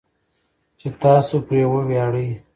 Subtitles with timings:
[0.79, 2.29] چې تاسو پرې وویاړئ.